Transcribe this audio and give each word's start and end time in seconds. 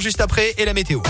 Juste 0.00 0.22
après 0.22 0.54
et 0.56 0.64
la 0.64 0.72
météo. 0.72 1.00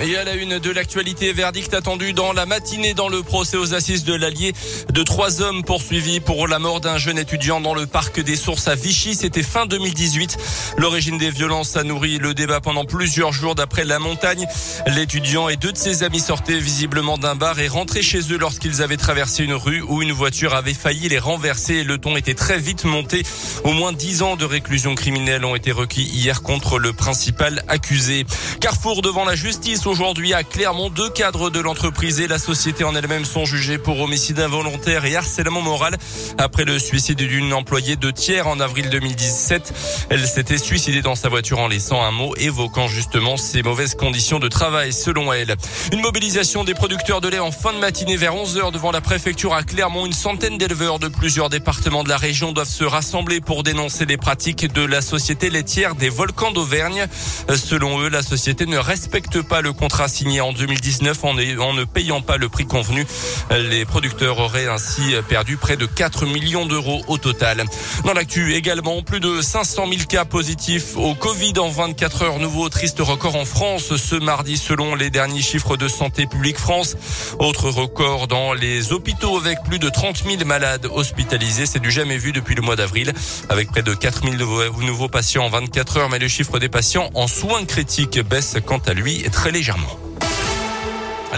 Et 0.00 0.16
à 0.16 0.24
la 0.24 0.34
une 0.34 0.58
de 0.58 0.70
l'actualité, 0.70 1.32
verdict 1.32 1.72
attendu 1.72 2.12
dans 2.12 2.32
la 2.32 2.46
matinée 2.46 2.94
dans 2.94 3.08
le 3.08 3.22
procès 3.22 3.56
aux 3.56 3.74
assises 3.74 4.02
de 4.04 4.12
l'Allier 4.12 4.52
de 4.92 5.02
trois 5.04 5.40
hommes 5.40 5.62
poursuivis 5.62 6.18
pour 6.18 6.48
la 6.48 6.58
mort 6.58 6.80
d'un 6.80 6.98
jeune 6.98 7.16
étudiant 7.16 7.60
dans 7.60 7.74
le 7.74 7.86
parc 7.86 8.20
des 8.20 8.34
Sources 8.34 8.66
à 8.66 8.74
Vichy. 8.74 9.14
C'était 9.14 9.44
fin 9.44 9.66
2018. 9.66 10.36
L'origine 10.78 11.16
des 11.16 11.30
violences 11.30 11.76
a 11.76 11.84
nourri 11.84 12.18
le 12.18 12.34
débat 12.34 12.60
pendant 12.60 12.84
plusieurs 12.84 13.32
jours 13.32 13.54
d'après 13.54 13.84
la 13.84 14.00
montagne. 14.00 14.46
L'étudiant 14.88 15.48
et 15.48 15.56
deux 15.56 15.72
de 15.72 15.78
ses 15.78 16.02
amis 16.02 16.20
sortaient 16.20 16.58
visiblement 16.58 17.16
d'un 17.16 17.36
bar 17.36 17.60
et 17.60 17.68
rentraient 17.68 18.02
chez 18.02 18.20
eux 18.32 18.38
lorsqu'ils 18.38 18.82
avaient 18.82 18.96
traversé 18.96 19.44
une 19.44 19.54
rue 19.54 19.80
où 19.80 20.02
une 20.02 20.12
voiture 20.12 20.54
avait 20.54 20.74
failli 20.74 21.08
les 21.08 21.20
renverser. 21.20 21.84
Le 21.84 21.98
ton 21.98 22.16
était 22.16 22.34
très 22.34 22.58
vite 22.58 22.84
monté. 22.84 23.22
Au 23.62 23.72
moins 23.72 23.92
dix 23.92 24.22
ans 24.22 24.34
de 24.34 24.44
réclusion 24.44 24.96
criminelle 24.96 25.44
ont 25.44 25.54
été 25.54 25.70
requis 25.70 26.02
hier 26.02 26.42
contre 26.42 26.80
le 26.80 26.92
principal 26.92 27.62
accusé. 27.68 28.26
Carrefour 28.60 29.00
devant 29.00 29.24
la 29.24 29.36
justice 29.36 29.83
Aujourd'hui 29.86 30.32
à 30.32 30.44
Clermont, 30.44 30.88
deux 30.88 31.10
cadres 31.10 31.50
de 31.50 31.60
l'entreprise 31.60 32.20
et 32.20 32.26
la 32.26 32.38
société 32.38 32.84
en 32.84 32.94
elle-même 32.94 33.26
sont 33.26 33.44
jugés 33.44 33.76
pour 33.76 34.00
homicide 34.00 34.40
involontaire 34.40 35.04
et 35.04 35.14
harcèlement 35.14 35.60
moral 35.60 35.96
après 36.38 36.64
le 36.64 36.78
suicide 36.78 37.18
d'une 37.18 37.52
employée 37.52 37.96
de 37.96 38.10
tiers 38.10 38.48
en 38.48 38.60
avril 38.60 38.88
2017. 38.88 40.06
Elle 40.08 40.26
s'était 40.26 40.56
suicidée 40.56 41.02
dans 41.02 41.14
sa 41.14 41.28
voiture 41.28 41.58
en 41.58 41.68
laissant 41.68 42.02
un 42.02 42.12
mot 42.12 42.34
évoquant 42.36 42.88
justement 42.88 43.36
ses 43.36 43.62
mauvaises 43.62 43.94
conditions 43.94 44.38
de 44.38 44.48
travail 44.48 44.92
selon 44.92 45.34
elle. 45.34 45.54
Une 45.92 46.00
mobilisation 46.00 46.64
des 46.64 46.74
producteurs 46.74 47.20
de 47.20 47.28
lait 47.28 47.38
en 47.38 47.52
fin 47.52 47.74
de 47.74 47.78
matinée 47.78 48.16
vers 48.16 48.34
11h 48.34 48.72
devant 48.72 48.90
la 48.90 49.02
préfecture 49.02 49.52
à 49.52 49.64
Clermont. 49.64 50.06
Une 50.06 50.14
centaine 50.14 50.56
d'éleveurs 50.56 50.98
de 50.98 51.08
plusieurs 51.08 51.50
départements 51.50 52.04
de 52.04 52.08
la 52.08 52.16
région 52.16 52.52
doivent 52.52 52.68
se 52.68 52.84
rassembler 52.84 53.42
pour 53.42 53.62
dénoncer 53.62 54.06
les 54.06 54.16
pratiques 54.16 54.72
de 54.72 54.84
la 54.84 55.02
société 55.02 55.50
laitière 55.50 55.94
des 55.94 56.08
volcans 56.08 56.52
d'Auvergne. 56.52 57.06
Selon 57.54 58.00
eux, 58.00 58.08
la 58.08 58.22
société 58.22 58.64
ne 58.64 58.78
respecte 58.78 59.42
pas 59.42 59.60
le 59.60 59.73
contrat 59.74 60.08
signé 60.08 60.40
en 60.40 60.52
2019 60.52 61.24
en, 61.24 61.34
ne 61.34 61.84
payant 61.84 62.20
pas 62.20 62.36
le 62.36 62.48
prix 62.48 62.66
convenu. 62.66 63.06
Les 63.50 63.84
producteurs 63.84 64.38
auraient 64.38 64.68
ainsi 64.68 65.02
perdu 65.28 65.56
près 65.56 65.76
de 65.76 65.86
4 65.86 66.26
millions 66.26 66.66
d'euros 66.66 67.02
au 67.08 67.18
total. 67.18 67.64
Dans 68.04 68.12
l'actu 68.12 68.54
également, 68.54 69.02
plus 69.02 69.20
de 69.20 69.40
500 69.40 69.86
000 69.88 70.02
cas 70.08 70.24
positifs 70.24 70.96
au 70.96 71.14
Covid 71.14 71.54
en 71.58 71.68
24 71.68 72.22
heures. 72.22 72.38
Nouveau 72.38 72.68
triste 72.68 73.00
record 73.00 73.36
en 73.36 73.44
France 73.44 73.96
ce 73.96 74.14
mardi 74.16 74.56
selon 74.56 74.94
les 74.94 75.10
derniers 75.10 75.42
chiffres 75.42 75.76
de 75.76 75.88
Santé 75.88 76.26
publique 76.26 76.58
France. 76.58 76.96
Autre 77.38 77.70
record 77.70 78.28
dans 78.28 78.52
les 78.52 78.92
hôpitaux 78.92 79.36
avec 79.38 79.62
plus 79.64 79.78
de 79.78 79.88
30 79.88 80.24
000 80.24 80.44
malades 80.44 80.86
hospitalisés. 80.92 81.66
C'est 81.66 81.80
du 81.80 81.90
jamais 81.90 82.16
vu 82.16 82.32
depuis 82.32 82.54
le 82.54 82.62
mois 82.62 82.76
d'avril 82.76 83.12
avec 83.48 83.70
près 83.70 83.82
de 83.82 83.94
4 83.94 84.22
000 84.22 84.82
nouveaux 84.82 85.08
patients 85.08 85.44
en 85.44 85.50
24 85.50 85.96
heures. 85.98 86.10
Mais 86.10 86.18
le 86.18 86.28
chiffre 86.28 86.58
des 86.58 86.68
patients 86.68 87.10
en 87.14 87.26
soins 87.26 87.64
critiques 87.64 88.20
baisse 88.20 88.56
quant 88.64 88.80
à 88.86 88.94
lui 88.94 89.22
très 89.30 89.50
légèrement. 89.50 89.63
légèrement. 89.64 90.03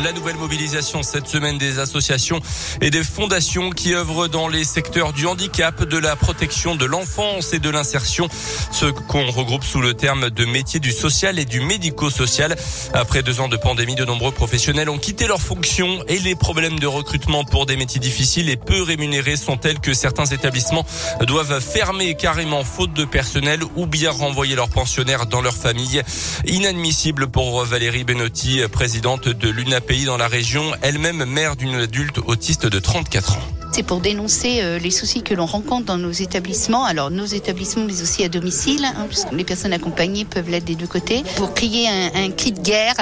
La 0.02 0.12
nouvelle 0.12 0.36
mobilisation 0.36 1.02
cette 1.02 1.27
semaine 1.27 1.56
des 1.56 1.78
associations 1.78 2.41
et 2.83 2.91
des 2.91 3.02
fondations 3.02 3.70
qui 3.70 3.94
œuvrent 3.94 4.28
dans 4.28 4.47
les 4.47 4.62
secteurs 4.62 5.14
du 5.14 5.27
handicap, 5.27 5.84
de 5.84 5.97
la 5.97 6.16
protection 6.16 6.77
de 6.77 6.84
l'enfance 6.84 7.55
et 7.55 7.58
de 7.61 7.70
l'insertion, 7.70 8.28
ce 8.72 8.84
qu'on 8.84 9.30
regroupe 9.30 9.64
sous 9.64 9.80
le 9.80 9.94
terme 9.94 10.28
de 10.28 10.44
métier 10.44 10.80
du 10.80 10.92
social 10.92 11.38
et 11.38 11.47
du 11.47 11.61
médico-social. 11.61 12.56
Après 12.92 13.22
deux 13.22 13.41
ans 13.41 13.48
de 13.48 13.56
pandémie, 13.56 13.94
de 13.94 14.05
nombreux 14.05 14.33
professionnels 14.33 14.91
ont 14.91 14.98
quitté 14.98 15.27
leurs 15.27 15.41
fonctions 15.41 16.05
et 16.08 16.19
les 16.19 16.34
problèmes 16.34 16.78
de 16.78 16.86
recrutement 16.86 17.44
pour 17.44 17.64
des 17.64 17.77
métiers 17.77 18.00
difficiles 18.00 18.50
et 18.50 18.56
peu 18.56 18.83
rémunérés 18.83 19.36
sont 19.36 19.56
tels 19.56 19.81
que 19.81 19.94
certains 19.94 20.27
établissements 20.27 20.84
doivent 21.22 21.58
fermer 21.58 22.14
carrément 22.16 22.64
faute 22.64 22.92
de 22.92 23.06
personnel 23.06 23.60
ou 23.77 23.86
bien 23.86 24.10
renvoyer 24.10 24.56
leurs 24.56 24.69
pensionnaires 24.69 25.25
dans 25.25 25.41
leur 25.41 25.56
famille. 25.56 26.03
Inadmissible 26.44 27.28
pour 27.28 27.64
Valérie 27.64 28.05
Benotti, 28.05 28.60
présidente 28.70 29.28
de 29.28 29.48
l'UNAP 29.48 29.85
pays 29.86 30.04
dans 30.04 30.16
la 30.16 30.28
région, 30.28 30.72
elle-même 30.82 31.24
mère 31.24 31.56
d'une 31.56 31.74
adulte 31.76 32.18
autiste 32.18 32.66
de 32.66 32.78
34 32.78 33.36
ans 33.36 33.55
c'est 33.77 33.82
pour 33.82 34.00
dénoncer 34.00 34.60
euh, 34.62 34.78
les 34.78 34.91
soucis 34.91 35.22
que 35.22 35.34
l'on 35.34 35.44
rencontre 35.44 35.84
dans 35.84 35.98
nos 35.98 36.10
établissements, 36.10 36.87
alors 36.87 37.10
nos 37.10 37.26
établissements 37.26 37.84
mais 37.84 38.00
aussi 38.00 38.25
à 38.25 38.31
domicile, 38.31 38.87
hein, 38.87 39.04
puisque 39.06 39.31
les 39.32 39.44
personnes 39.44 39.75
accompagnées 39.75 40.25
peuvent 40.25 40.48
l'être 40.48 40.64
des 40.64 40.76
deux 40.76 40.87
côtés, 40.87 41.22
pour 41.37 41.53
crier 41.53 41.87
un, 41.87 42.25
un 42.25 42.31
cri 42.31 42.53
de 42.53 42.60
guerre 42.60 42.94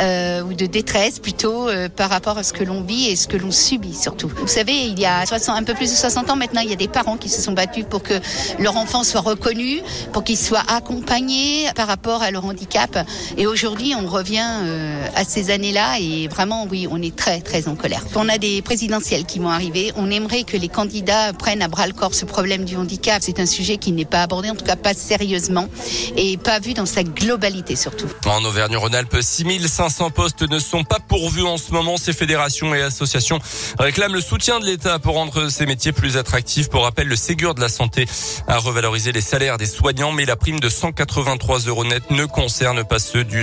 euh, 0.00 0.42
ou 0.42 0.54
de 0.54 0.64
détresse 0.64 1.18
plutôt 1.18 1.68
euh, 1.68 1.90
par 1.90 2.08
rapport 2.08 2.38
à 2.38 2.44
ce 2.44 2.54
que 2.54 2.64
l'on 2.64 2.80
vit 2.80 3.10
et 3.10 3.16
ce 3.16 3.28
que 3.28 3.36
l'on 3.36 3.50
subit 3.50 3.94
surtout. 3.94 4.32
Vous 4.38 4.48
savez, 4.48 4.72
il 4.72 4.98
y 4.98 5.04
a 5.04 5.26
60, 5.26 5.54
un 5.54 5.64
peu 5.64 5.74
plus 5.74 5.90
de 5.90 5.96
60 5.96 6.30
ans 6.30 6.36
maintenant, 6.36 6.62
il 6.62 6.70
y 6.70 6.72
a 6.72 6.76
des 6.76 6.88
parents 6.88 7.18
qui 7.18 7.28
se 7.28 7.42
sont 7.42 7.52
battus 7.52 7.84
pour 7.84 8.02
que 8.02 8.14
leur 8.58 8.78
enfant 8.78 9.04
soit 9.04 9.20
reconnu, 9.20 9.82
pour 10.14 10.24
qu'il 10.24 10.38
soit 10.38 10.64
accompagné 10.66 11.66
par 11.76 11.88
rapport 11.88 12.22
à 12.22 12.30
leur 12.30 12.46
handicap. 12.46 13.06
Et 13.36 13.46
aujourd'hui, 13.46 13.92
on 13.94 14.06
revient 14.06 14.48
euh, 14.62 15.06
à 15.14 15.24
ces 15.24 15.50
années-là 15.50 15.98
et 16.00 16.26
vraiment, 16.28 16.66
oui, 16.70 16.88
on 16.90 17.02
est 17.02 17.14
très 17.14 17.42
très 17.42 17.68
en 17.68 17.74
colère. 17.74 18.02
On 18.14 18.30
a 18.30 18.38
des 18.38 18.62
présidentielles 18.62 19.26
qui 19.26 19.38
vont 19.38 19.50
arriver, 19.50 19.92
on 19.96 20.10
est 20.10 20.21
j'aimerais 20.22 20.44
que 20.44 20.56
les 20.56 20.68
candidats 20.68 21.32
prennent 21.32 21.62
à 21.62 21.68
bras 21.68 21.88
le 21.88 21.92
corps 21.92 22.14
ce 22.14 22.24
problème 22.24 22.64
du 22.64 22.76
handicap. 22.76 23.20
C'est 23.22 23.40
un 23.40 23.46
sujet 23.46 23.76
qui 23.76 23.90
n'est 23.90 24.04
pas 24.04 24.22
abordé, 24.22 24.50
en 24.50 24.54
tout 24.54 24.64
cas 24.64 24.76
pas 24.76 24.94
sérieusement, 24.94 25.68
et 26.16 26.36
pas 26.36 26.60
vu 26.60 26.74
dans 26.74 26.86
sa 26.86 27.02
globalité 27.02 27.74
surtout. 27.74 28.06
En 28.26 28.44
Auvergne-Rhône-Alpes, 28.44 29.16
6500 29.20 30.10
postes 30.10 30.42
ne 30.42 30.60
sont 30.60 30.84
pas 30.84 31.00
pourvus 31.00 31.42
en 31.42 31.56
ce 31.56 31.72
moment. 31.72 31.96
Ces 31.96 32.12
fédérations 32.12 32.72
et 32.72 32.82
associations 32.82 33.40
réclament 33.80 34.14
le 34.14 34.20
soutien 34.20 34.60
de 34.60 34.64
l'État 34.64 35.00
pour 35.00 35.14
rendre 35.14 35.48
ces 35.48 35.66
métiers 35.66 35.92
plus 35.92 36.16
attractifs. 36.16 36.68
Pour 36.68 36.84
rappel, 36.84 37.08
le 37.08 37.16
Ségur 37.16 37.56
de 37.56 37.60
la 37.60 37.68
Santé 37.68 38.06
a 38.46 38.58
revalorisé 38.58 39.10
les 39.10 39.22
salaires 39.22 39.58
des 39.58 39.66
soignants, 39.66 40.12
mais 40.12 40.24
la 40.24 40.36
prime 40.36 40.60
de 40.60 40.68
183 40.68 41.60
euros 41.60 41.84
net 41.84 42.12
ne 42.12 42.26
concerne 42.26 42.84
pas 42.84 43.00
ceux 43.00 43.24
du, 43.24 43.42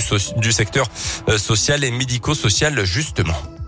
secteur 0.52 0.88
euh, 1.28 1.38
social 1.38 1.84
et 1.84 1.92
médico-social, 1.92 2.86
justement. 2.86 3.59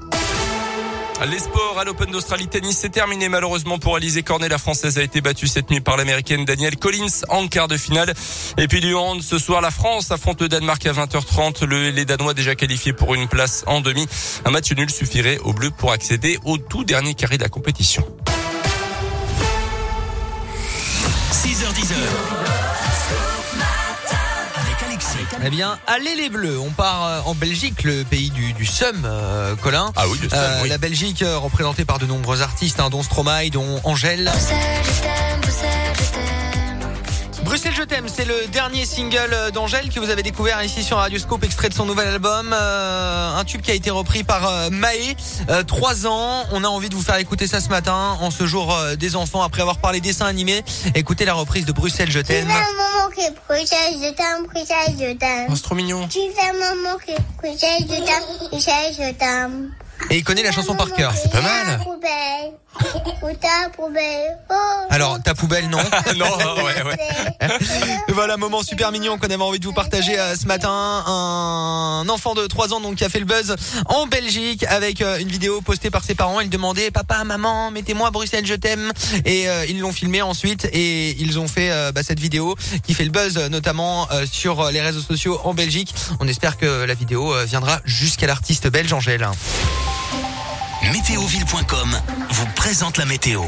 Les 1.29 1.37
sports 1.37 1.77
à 1.77 1.83
l'Open 1.83 2.09
d'Australie 2.09 2.47
Tennis, 2.47 2.79
c'est 2.79 2.89
terminé 2.89 3.29
malheureusement 3.29 3.77
pour 3.77 3.95
Alizé 3.95 4.23
Cornet. 4.23 4.49
La 4.49 4.57
Française 4.57 4.97
a 4.97 5.03
été 5.03 5.21
battue 5.21 5.45
cette 5.45 5.69
nuit 5.69 5.79
par 5.79 5.95
l'Américaine 5.95 6.45
Danielle 6.45 6.77
Collins 6.77 7.21
en 7.29 7.47
quart 7.47 7.67
de 7.67 7.77
finale. 7.77 8.11
Et 8.57 8.67
puis 8.67 8.81
du 8.81 8.95
hand, 8.95 9.21
ce 9.21 9.37
soir, 9.37 9.61
la 9.61 9.69
France 9.69 10.09
affronte 10.09 10.41
le 10.41 10.49
Danemark 10.49 10.83
à 10.87 10.93
20h30. 10.93 11.63
Le, 11.65 11.91
les 11.91 12.05
Danois 12.05 12.33
déjà 12.33 12.55
qualifiés 12.55 12.93
pour 12.93 13.13
une 13.13 13.27
place 13.27 13.63
en 13.67 13.81
demi. 13.81 14.07
Un 14.45 14.51
match 14.51 14.71
nul 14.71 14.89
suffirait 14.89 15.37
aux 15.43 15.53
Bleus 15.53 15.69
pour 15.69 15.91
accéder 15.91 16.39
au 16.43 16.57
tout 16.57 16.83
dernier 16.83 17.13
carré 17.13 17.37
de 17.37 17.43
la 17.43 17.49
compétition. 17.49 18.03
6h10. 21.31 22.70
Eh 25.43 25.49
bien, 25.49 25.79
allez 25.87 26.15
les 26.15 26.29
Bleus. 26.29 26.59
On 26.59 26.69
part 26.69 27.05
euh, 27.05 27.21
en 27.25 27.33
Belgique, 27.33 27.83
le 27.83 28.03
pays 28.03 28.29
du, 28.29 28.53
du 28.53 28.65
Somme, 28.65 29.03
euh, 29.05 29.55
Colin. 29.55 29.91
Ah 29.95 30.03
oui, 30.07 30.19
le 30.21 30.29
euh, 30.31 30.67
La 30.67 30.77
Belgique, 30.77 31.23
représentée 31.25 31.83
par 31.83 31.97
de 31.97 32.05
nombreux 32.05 32.41
artistes, 32.41 32.79
hein, 32.79 32.89
dont 32.89 33.01
Stromae, 33.01 33.49
dont 33.49 33.81
Angèle. 33.83 34.31
Bruxelles 37.51 37.73
je 37.75 37.83
t'aime, 37.83 38.07
c'est 38.07 38.23
le 38.23 38.47
dernier 38.47 38.85
single 38.85 39.51
d'Angèle 39.53 39.89
que 39.89 39.99
vous 39.99 40.09
avez 40.09 40.23
découvert 40.23 40.63
ici 40.63 40.83
sur 40.83 40.95
Radioscope, 40.95 41.43
extrait 41.43 41.67
de 41.67 41.73
son 41.73 41.83
nouvel 41.83 42.07
album, 42.07 42.53
un 42.53 43.43
tube 43.43 43.59
qui 43.59 43.71
a 43.71 43.73
été 43.73 43.89
repris 43.89 44.23
par 44.23 44.71
Maë, 44.71 45.17
trois 45.67 46.07
ans. 46.07 46.45
On 46.53 46.63
a 46.63 46.69
envie 46.69 46.87
de 46.87 46.95
vous 46.95 47.01
faire 47.01 47.17
écouter 47.17 47.47
ça 47.47 47.59
ce 47.59 47.67
matin, 47.67 48.17
en 48.21 48.31
ce 48.31 48.45
jour 48.45 48.73
des 48.97 49.17
enfants, 49.17 49.41
après 49.41 49.61
avoir 49.61 49.79
parlé 49.79 49.99
dessin 49.99 50.27
animé. 50.27 50.63
Écoutez 50.95 51.25
la 51.25 51.33
reprise 51.33 51.65
de 51.65 51.73
Bruxelles 51.73 52.09
je 52.09 52.21
t'aime. 52.21 52.47
Bruxelles, 53.49 53.95
je 54.01 54.13
t'aime, 54.13 54.45
Bruxelles, 54.45 54.95
je 54.97 55.17
t'aime. 55.17 55.47
Oh, 55.49 55.55
c'est 55.57 55.63
trop 55.63 55.75
mignon. 55.75 56.07
Tu 56.07 56.19
fais 56.33 56.53
maman 56.53 56.97
que 57.05 57.11
Bruxelles, 57.37 57.81
je 57.81 58.01
t'aime, 58.01 58.49
Bruxelles, 58.49 58.95
je 58.97 59.11
t'aime. 59.11 59.71
Et 60.09 60.19
il 60.19 60.23
connaît 60.23 60.43
la 60.43 60.53
chanson 60.53 60.73
par 60.73 60.89
cœur, 60.93 61.13
c'est 61.21 61.29
pas 61.29 61.41
mal. 61.41 61.81
Ta 63.41 63.69
poubelle. 63.75 64.37
Oh. 64.49 64.53
Alors, 64.89 65.21
ta 65.21 65.33
poubelle, 65.33 65.69
non 65.69 65.77
Non, 66.17 66.25
ouais, 66.63 66.83
ouais. 66.83 67.47
voilà, 68.09 68.37
moment 68.37 68.63
super 68.63 68.91
mignon 68.91 69.17
qu'on 69.17 69.27
avait 69.27 69.35
envie 69.35 69.59
de 69.59 69.65
vous 69.65 69.73
partager 69.73 70.17
euh, 70.19 70.35
ce 70.35 70.45
matin. 70.47 70.69
Un 70.71 72.07
enfant 72.09 72.33
de 72.33 72.45
3 72.47 72.73
ans 72.73 72.81
donc 72.81 72.95
qui 72.95 73.03
a 73.03 73.09
fait 73.09 73.19
le 73.19 73.25
buzz 73.25 73.55
en 73.87 74.07
Belgique 74.07 74.65
avec 74.67 75.01
euh, 75.01 75.19
une 75.19 75.27
vidéo 75.27 75.61
postée 75.61 75.89
par 75.89 76.03
ses 76.03 76.15
parents. 76.15 76.39
Il 76.39 76.49
demandait 76.49 76.91
papa, 76.91 77.23
maman, 77.23 77.71
mettez-moi 77.71 78.11
Bruxelles, 78.11 78.45
je 78.45 78.55
t'aime. 78.55 78.91
Et 79.25 79.49
euh, 79.49 79.65
ils 79.67 79.79
l'ont 79.79 79.93
filmé 79.93 80.21
ensuite 80.21 80.65
et 80.71 81.11
ils 81.19 81.39
ont 81.39 81.47
fait 81.47 81.71
bah, 81.93 82.03
cette 82.03 82.19
vidéo 82.19 82.55
qui 82.83 82.93
fait 82.93 83.03
le 83.03 83.11
buzz 83.11 83.37
notamment 83.49 84.07
sur 84.29 84.71
les 84.71 84.81
réseaux 84.81 85.01
sociaux 85.01 85.39
en 85.43 85.53
Belgique. 85.53 85.93
On 86.19 86.27
espère 86.27 86.57
que 86.57 86.83
la 86.85 86.93
vidéo 86.93 87.33
viendra 87.45 87.79
jusqu'à 87.85 88.27
l'artiste 88.27 88.67
belge 88.67 88.93
Angèle. 88.93 89.27
Météoville.com 90.89 91.95
vous 92.31 92.45
présente 92.55 92.97
la 92.97 93.05
météo. 93.05 93.43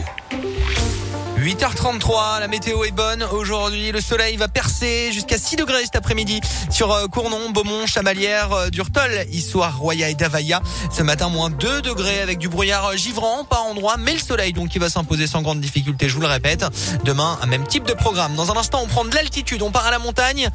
8h33, 1.44 2.40
la 2.40 2.48
météo 2.48 2.86
est 2.86 2.92
bonne 2.92 3.22
aujourd'hui. 3.22 3.92
Le 3.92 4.00
soleil 4.00 4.38
va 4.38 4.48
percer 4.48 5.12
jusqu'à 5.12 5.38
6 5.38 5.58
degrés 5.58 5.84
cet 5.84 5.98
après-midi 5.98 6.40
sur 6.70 6.90
euh, 6.94 7.08
Cournon, 7.08 7.50
Beaumont, 7.50 7.86
Chamalières, 7.86 8.54
euh, 8.54 8.70
Durtol, 8.70 9.26
Issoire, 9.30 9.78
Roya 9.78 10.08
et 10.08 10.16
Davaya. 10.16 10.62
Ce 10.90 11.04
matin, 11.04 11.28
moins 11.28 11.50
2 11.50 11.82
degrés 11.82 12.22
avec 12.22 12.38
du 12.38 12.48
brouillard 12.48 12.86
euh, 12.86 12.96
givrant 12.96 13.44
par 13.44 13.66
endroit, 13.66 13.98
mais 13.98 14.14
le 14.14 14.20
soleil 14.20 14.54
donc 14.54 14.70
qui 14.70 14.80
va 14.80 14.90
s'imposer 14.90 15.28
sans 15.28 15.42
grande 15.42 15.60
difficulté, 15.60 16.08
je 16.08 16.16
vous 16.16 16.22
le 16.22 16.28
répète. 16.28 16.66
Demain, 17.04 17.38
un 17.42 17.48
même 17.48 17.68
type 17.68 17.84
de 17.84 17.94
programme. 17.94 18.36
Dans 18.36 18.50
un 18.50 18.56
instant, 18.56 18.80
on 18.82 18.88
prend 18.88 19.04
de 19.04 19.14
l'altitude, 19.14 19.64
on 19.64 19.72
part 19.72 19.86
à 19.86 19.92
la 19.92 20.00
montagne 20.00 20.48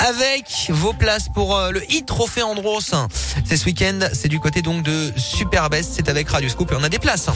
avec 0.00 0.66
vos 0.70 0.92
places 0.92 1.28
pour 1.32 1.56
le 1.70 1.88
hit 1.92 2.06
trophée 2.06 2.42
Andros. 2.42 2.80
C'est 3.44 3.56
ce 3.56 3.64
week-end, 3.66 4.00
c'est 4.12 4.28
du 4.28 4.40
côté 4.40 4.60
donc 4.60 4.82
de 4.82 5.12
Superbest, 5.16 5.92
c'est 5.94 6.08
avec 6.08 6.28
Radio 6.28 6.48
Scoop 6.48 6.72
et 6.72 6.74
on 6.74 6.82
a 6.82 6.88
des 6.88 6.98
places. 6.98 7.28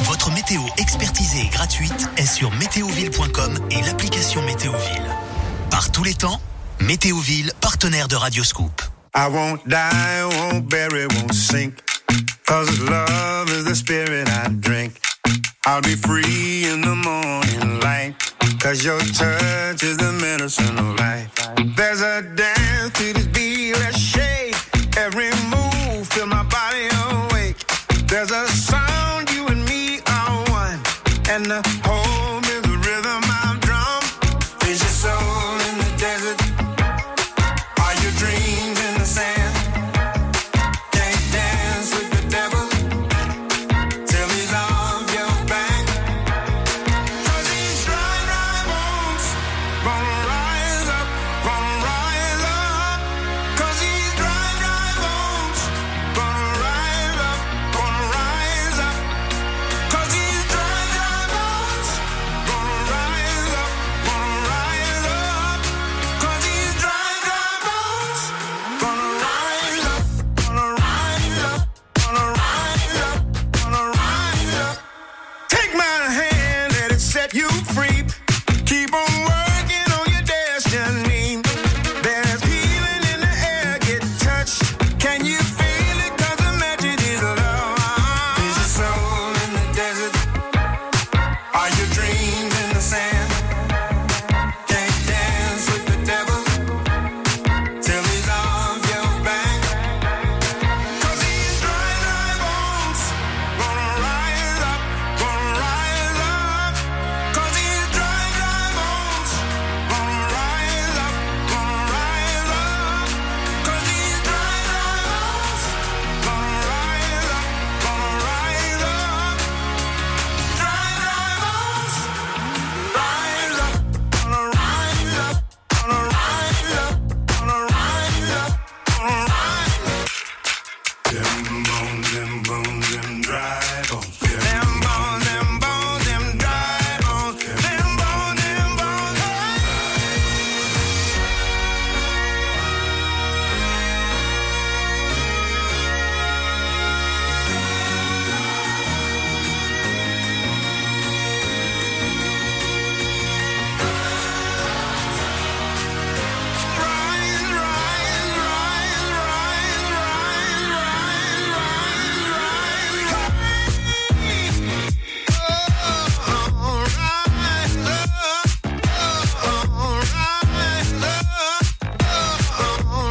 Votre 0.00 0.30
météo 0.32 0.60
expertisée 0.78 1.42
et 1.42 1.48
gratuite 1.48 2.08
est 2.16 2.26
sur 2.26 2.50
météoville.com 2.52 3.58
et 3.70 3.82
l'application 3.82 4.42
Météoville. 4.42 5.06
Par 5.70 5.92
tous 5.92 6.02
les 6.04 6.14
temps, 6.14 6.40
Météoville, 6.80 7.52
partenaire 7.60 8.08
de 8.08 8.16
Radio 8.16 8.42
Scoop. 8.42 8.82
I 9.14 9.28
won't 9.28 9.60
die, 9.66 10.24
won't 10.24 10.68
bury, 10.68 11.06
won't 11.06 11.34
sink. 11.34 11.74
Cause 12.46 12.70
love 12.80 13.50
is 13.50 13.64
the 13.64 13.74
spirit 13.74 14.28
I 14.28 14.48
drink. 14.48 15.00
I'll 15.66 15.82
be 15.82 15.94
free 15.94 16.66
in 16.66 16.80
the 16.80 16.96
morning 16.96 17.80
light. 17.80 18.14
Cause 18.60 18.84
your 18.84 18.98
touch 18.98 19.82
is 19.82 19.96
the 19.98 20.12
medicine 20.20 20.78
of 20.78 20.98
life. 20.98 21.30
There's 21.76 22.00
a 22.00 22.22
dance 22.22 22.98
to 22.98 23.12
this 23.12 23.21